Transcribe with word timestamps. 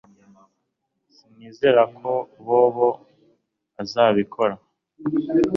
Sinizeraga 1.15 1.83
ko 1.99 2.11
Bobo 2.45 2.89
azabikora 3.81 4.55